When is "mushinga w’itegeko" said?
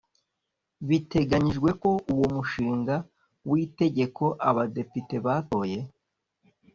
2.35-4.23